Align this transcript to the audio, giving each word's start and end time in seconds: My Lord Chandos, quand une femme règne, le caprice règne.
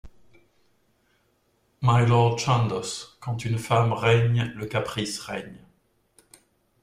My 1.81 2.03
Lord 2.07 2.39
Chandos, 2.39 3.19
quand 3.19 3.45
une 3.45 3.59
femme 3.59 3.93
règne, 3.93 4.51
le 4.55 4.65
caprice 4.65 5.19
règne. 5.19 5.59